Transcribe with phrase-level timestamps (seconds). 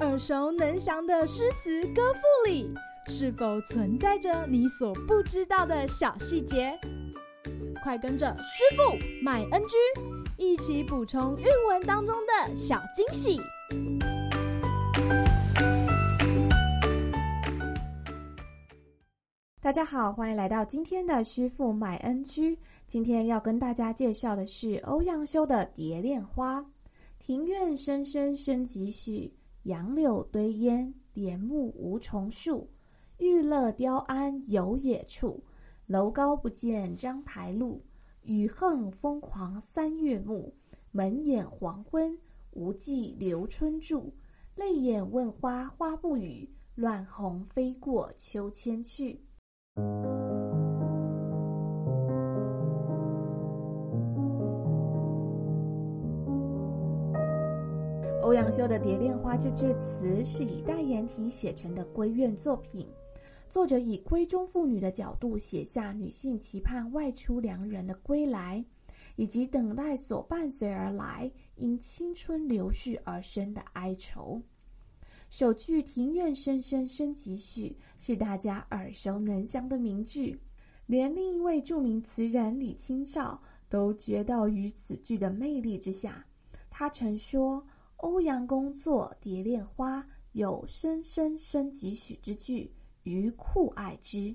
[0.00, 2.72] 耳熟能详的诗词歌赋里，
[3.06, 6.78] 是否存在着你所不知道的小细节？
[7.82, 9.76] 快跟着师傅麦恩居
[10.36, 13.38] 一起补充韵文当中的小惊喜！
[19.60, 22.58] 大家好，欢迎来到今天的师傅麦恩居。
[22.86, 26.58] 今天要跟大家介绍的是欧阳修的《蝶恋花》：
[27.28, 29.30] 庭院深深深几许，
[29.64, 32.66] 杨柳堆烟，帘幕无重数。
[33.18, 35.44] 玉勒雕鞍游野处，
[35.86, 37.84] 楼高不见章台路。
[38.22, 40.50] 雨横风狂三月暮，
[40.90, 42.16] 门掩黄昏，
[42.52, 44.10] 无计留春住。
[44.56, 49.20] 泪眼问花花不语，乱红飞过秋千去。
[58.28, 62.86] 欧阳修的《蝶恋花》这阙词是以代言体写成的闺怨作品，
[63.48, 68.62] 作者以闺中妇女的角度写下女性期盼外出良人的归来，
[69.16, 74.42] 以及等待所伴随而来因青春流逝而生的哀愁。
[75.30, 80.38] 首句“庭院深深深几许”是大家耳熟能详的名句，
[80.84, 86.22] 连另一位著名词人李清照都绝倒于此句的魅力之下。
[86.68, 87.66] 他曾说。
[87.98, 94.32] 欧阳公作《蝶恋花》，有“深深深几许”之句，余酷爱之。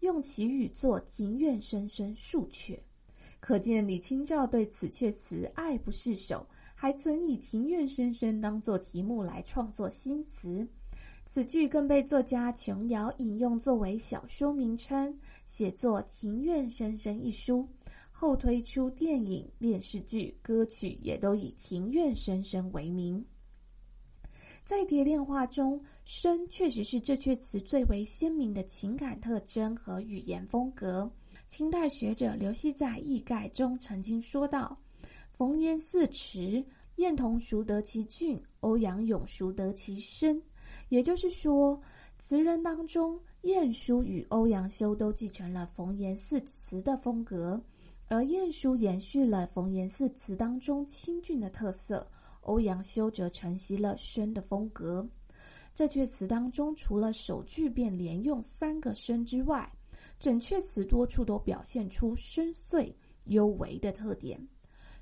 [0.00, 2.76] 用其语作“庭院深深”数阙，
[3.38, 10.66] 可见李清照对此阙词爱不释手，还曾以“庭院深深”当作题目来创作新词。
[11.24, 17.68] 此句更被作家琼瑶引用作为小说名称，写作《庭院深深》一书。
[18.18, 23.22] 后推出电影、电视剧、歌曲，也都以“庭院深深”为名。
[24.64, 31.08] 在《蝶恋花》中，深确实是这阙词最为鲜明的情感特征和语言风格。
[31.46, 34.74] 清代学者刘熙载《异概》中曾经说道
[35.36, 36.64] ：“冯延巳词，
[36.96, 38.42] 燕童熟得其俊？
[38.60, 40.42] 欧阳永熟得其深？”
[40.88, 41.78] 也就是说，
[42.18, 47.62] 词人当中，晏殊与欧阳修都继承了冯延巳词的风格。
[48.08, 52.06] 而晏殊延续了冯延巳词当中清俊的特色，
[52.42, 55.04] 欧阳修则承袭了深的风格。
[55.74, 59.70] 这阙词当中，除了首句便连用三个“深”之外，
[60.20, 62.90] 整阙词多处都表现出深邃
[63.24, 64.40] 幽微的特点。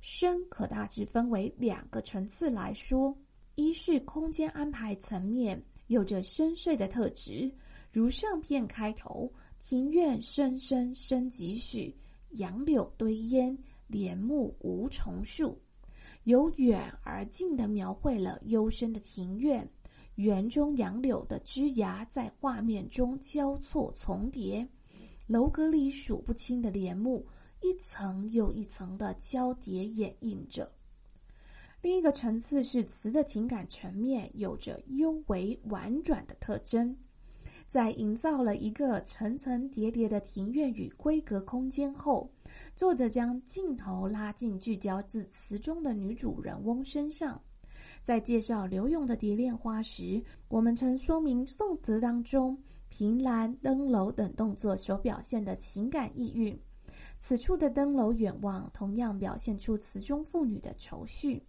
[0.00, 3.14] 深可大致分为两个层次来说：
[3.56, 7.52] 一是空间安排层面有着深邃的特质，
[7.90, 9.30] 如上片开头
[9.60, 11.94] “庭院深深深几许”。
[12.32, 13.56] 杨柳堆烟，
[13.86, 15.58] 帘幕无重数，
[16.24, 19.68] 由远而近地描绘了幽深的庭院，
[20.14, 24.66] 园中杨柳的枝芽在画面中交错重叠，
[25.26, 27.26] 楼阁里数不清的帘幕
[27.60, 30.70] 一层又一层的交叠掩映着。
[31.80, 36.96] 另一个层次是词的情感层面，有着幽微婉转的特征。
[37.72, 42.30] 在营造了一个层层叠叠的庭院与闺阁空间后，
[42.76, 47.40] 作者将镜头拉近，聚焦至词中的女主人翁身上。
[48.02, 52.54] 在介绍柳永的《蝶恋花》时，我们曾说明宋词当中
[52.90, 56.54] 凭栏、登楼等动作所表现的情感意蕴。
[57.18, 61.42] 此处的登楼远望，同样表现出词中妇女的愁绪。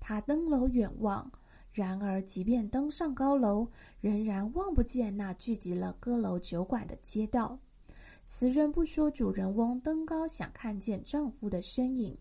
[0.00, 1.30] 她登楼远望。
[1.76, 3.68] 然而，即便登上高楼，
[4.00, 7.58] 仍然望不见那聚集了歌楼酒馆的街道。
[8.24, 12.16] 词人不说主人翁登高想看见丈夫的身影，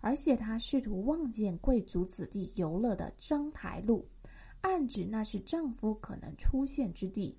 [0.00, 4.06] 而且她试图望见贵族子弟游乐的章台路，
[4.60, 7.36] 暗指那是丈夫可能出现之地。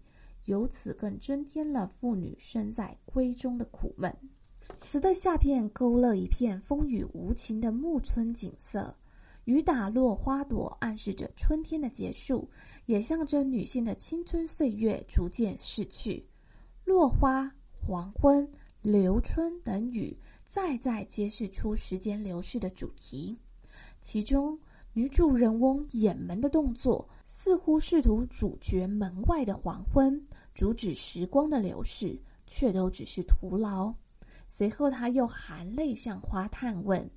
[0.48, 4.14] 由此更增添了妇女身在闺中的苦闷。
[4.76, 8.94] 词的下片勾勒一片风雨无情的暮春景色。
[9.46, 12.48] 雨打落花朵，暗示着春天的结束，
[12.86, 16.24] 也象征女性的青春岁月逐渐逝去。
[16.86, 18.48] 落花、黄昏、
[18.82, 20.16] 留春等语，
[20.46, 23.36] 再再揭示出时间流逝的主题。
[24.00, 24.58] 其中，
[24.94, 30.24] 女主人翁掩门的动作，似乎试图阻绝门外的黄昏，
[30.54, 33.94] 阻止时光的流逝，却都只是徒劳。
[34.48, 37.10] 随后，她又含泪向花探问。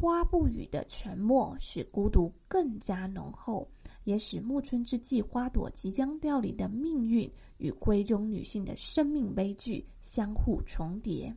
[0.00, 3.66] 花不语的沉默，使孤独更加浓厚，
[4.04, 11.34] 也使暮春之际花朵即将凋零的命运与闺中女性的生命悲剧相互重叠。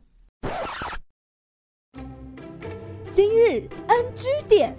[3.10, 4.76] 今日 NG 点。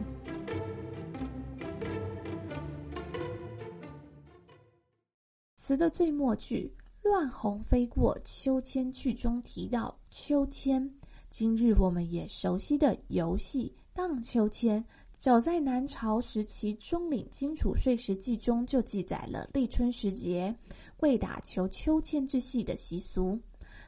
[5.56, 6.72] 词的最末句
[7.02, 10.99] “乱红飞过秋千去”中提到秋千。
[11.30, 14.84] 今日我们也熟悉的游戏荡秋千，
[15.16, 20.54] 早在南朝时期《中领荆楚岁时记》中就记载了立春时节
[20.98, 23.40] 为打球秋千之戏的习俗。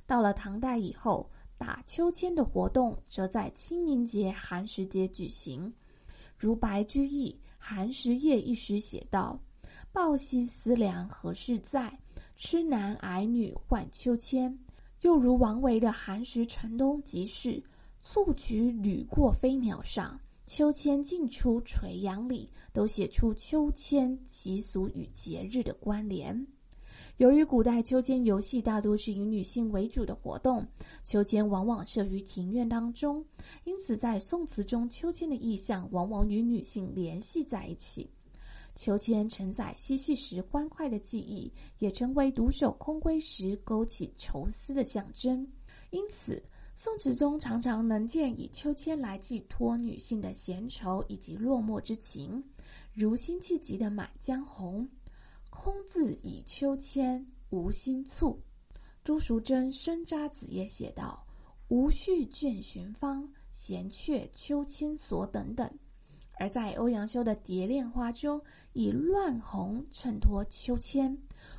[0.06, 5.74] 到了唐代以后，打秋千的活动则在清明节、寒食节举行。
[6.38, 9.38] 如白居易《寒食夜》一诗写道
[9.92, 11.92] ：“抱膝思量何事在，
[12.38, 14.58] 痴男矮女换秋千。”
[15.02, 17.50] 又如王维的《寒食陈东集市》
[18.00, 26.48] ：“蹴鞠屡过飞鸟上，秋千尽出垂杨里。”都写出秋千习俗与节日的关联。
[27.18, 30.66] 由于古代秋千游戏大多是以女性为主的活动，
[31.04, 33.26] 秋千往往设于庭院当中，
[33.66, 38.10] 因此在宋词中，秋千的意象往往与女性联系在一起。
[38.76, 45.48] 秋千承载嬉戏时欢快的记忆，也成为独守空闺时勾起愁思的象征。
[45.92, 46.42] 因此，
[46.76, 52.44] 宋词中常常能见以秋千来寄托女性的闲愁以及落寞之情，
[52.94, 54.84] 如辛弃疾的《满江红》。
[55.50, 58.38] 空自倚秋千无心蹴，
[59.04, 61.28] 朱淑珍《生查子》也写道
[61.68, 65.70] ：“无绪倦寻芳，闲却秋千索。”等等。
[66.42, 68.42] 而在欧阳修的《蝶恋花》中，
[68.74, 71.16] 以乱红衬托秋千，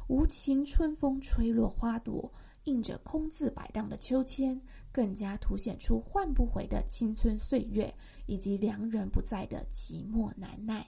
[0.08, 2.28] 无情春风吹落花朵，
[2.64, 7.94] 映着空自摆荡的秋千，更加凸显出换不回的青春岁月，
[8.26, 10.84] 以及良人不在的寂寞难耐。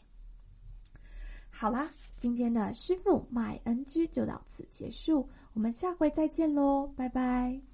[1.49, 1.91] 好啦。
[2.17, 7.74] 今天的师傅麦恩居就到此结束，我们下回再见喽，拜拜。